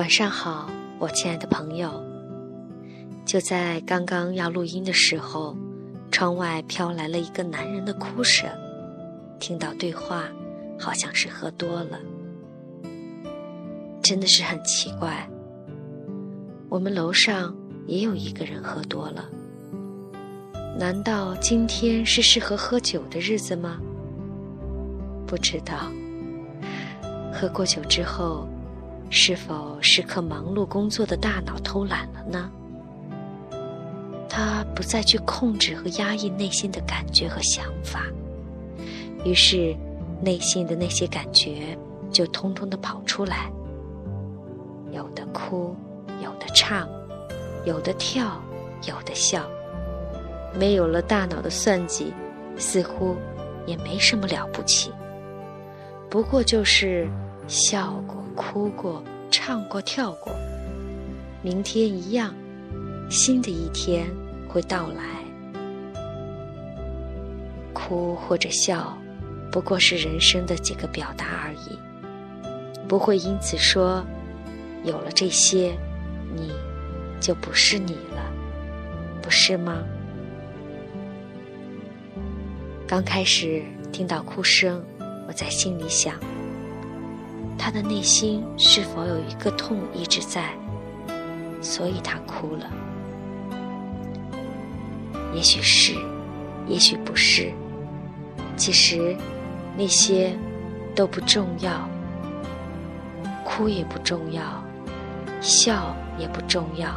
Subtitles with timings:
[0.00, 0.66] 晚上好，
[0.98, 2.02] 我亲爱的朋友。
[3.26, 5.54] 就在刚刚要录音的时候，
[6.10, 8.48] 窗外飘来了一个男人的哭声。
[9.38, 10.24] 听到对话，
[10.78, 12.00] 好像是喝多了，
[14.00, 15.28] 真的是很奇怪。
[16.70, 17.54] 我们楼上
[17.86, 19.28] 也有一个人喝多了。
[20.78, 23.78] 难道今天是适合喝酒的日子吗？
[25.26, 25.92] 不知道。
[27.30, 28.48] 喝过酒之后，
[29.10, 32.50] 是否时刻忙碌工作的大脑偷懒了呢？
[34.28, 38.04] 他不再去控制和压抑内心的感觉和想法，
[39.24, 39.76] 于是
[40.22, 41.76] 内心的那些感觉
[42.12, 43.50] 就通通的跑出来，
[44.92, 45.74] 有的哭，
[46.22, 46.88] 有的唱，
[47.64, 48.40] 有的跳，
[48.86, 49.42] 有的笑。
[50.54, 52.12] 没有了大脑的算计，
[52.56, 53.16] 似乎
[53.66, 54.92] 也没什么了不起。
[56.08, 57.08] 不过就是
[57.50, 60.32] 笑过、哭过、唱过、跳过，
[61.42, 62.32] 明天一样，
[63.10, 64.06] 新的一天
[64.48, 65.02] 会到来。
[67.74, 68.96] 哭或者笑，
[69.50, 71.76] 不过是人生的几个表达而已，
[72.86, 74.04] 不会因此说，
[74.84, 75.76] 有了这些，
[76.36, 76.52] 你
[77.20, 78.32] 就不是你了，
[79.20, 79.82] 不是吗？
[82.86, 84.80] 刚开始听到哭声，
[85.26, 86.14] 我在心里想：
[87.62, 90.54] 他的内心是否有一个痛一直在，
[91.60, 92.66] 所以他哭了？
[95.34, 95.94] 也许是，
[96.66, 97.52] 也许不是。
[98.56, 99.14] 其实
[99.76, 100.34] 那些
[100.96, 101.86] 都不重要，
[103.44, 104.42] 哭也不重要，
[105.42, 106.88] 笑也不重要。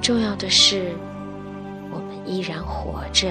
[0.00, 0.94] 重要的是，
[1.90, 3.28] 我们依然活着。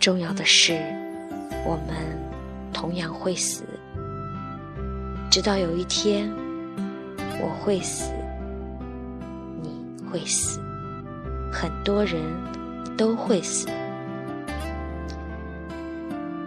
[0.00, 0.74] 重要的是，
[1.64, 2.18] 我们
[2.72, 3.64] 同样会死。
[5.30, 6.30] 直到有一天，
[7.40, 8.12] 我会死，
[9.62, 9.70] 你
[10.10, 10.60] 会死，
[11.52, 12.22] 很多人
[12.96, 13.68] 都会死。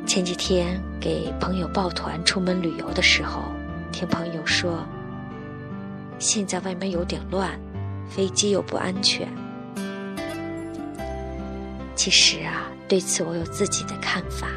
[0.05, 3.43] 前几天给朋友抱团出门旅游的时候，
[3.91, 4.85] 听朋友说，
[6.19, 7.59] 现在外面有点乱，
[8.09, 9.27] 飞机又不安全。
[11.95, 12.69] 其实啊。
[12.85, 14.47] 对此，我有自己的看法。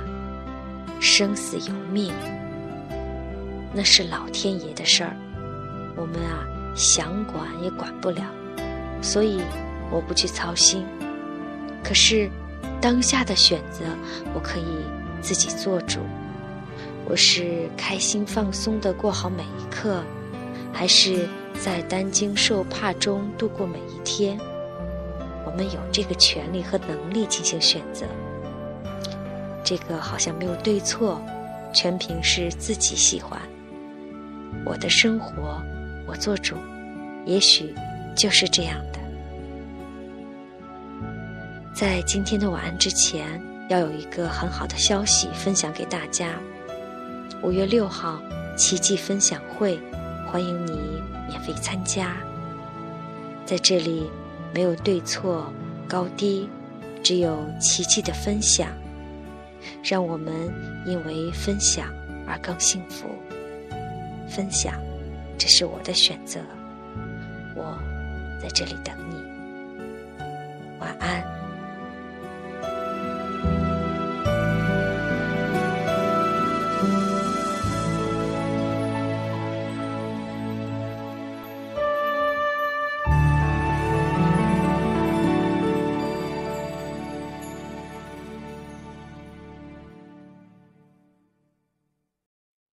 [1.00, 2.12] 生死由命，
[3.72, 5.16] 那是老天爷的事儿，
[5.96, 8.22] 我们啊想管也管不了，
[9.02, 9.40] 所以
[9.90, 10.84] 我不去操心。
[11.84, 12.28] 可是
[12.80, 13.84] 当下的选择，
[14.34, 14.64] 我可以
[15.20, 16.00] 自己做主。
[17.08, 20.02] 我是开心放松的过好每一刻，
[20.72, 24.36] 还是在担惊受怕中度过每一天？
[25.44, 28.06] 我们有这个权利和能力进行选择。
[29.66, 31.20] 这个好像没有对错，
[31.72, 33.36] 全凭是自己喜欢。
[34.64, 35.60] 我的生活，
[36.06, 36.54] 我做主，
[37.24, 37.74] 也许
[38.14, 39.00] 就是这样的。
[41.74, 46.34] 在今天的晚安之前，要有一个很好的消息分享给大家：
[47.42, 48.22] 五月六号
[48.56, 49.80] 奇迹分享会，
[50.30, 50.78] 欢迎你
[51.28, 52.16] 免费参加。
[53.44, 54.08] 在这里，
[54.54, 55.52] 没有对错
[55.88, 56.48] 高低，
[57.02, 58.68] 只有奇迹的分享。
[59.82, 60.32] 让我们
[60.84, 61.88] 因为分享
[62.26, 63.08] 而更幸福。
[64.28, 64.74] 分享，
[65.38, 66.40] 这是我的选择。
[67.54, 67.78] 我
[68.42, 69.16] 在这里等你。
[70.78, 71.45] 晚安。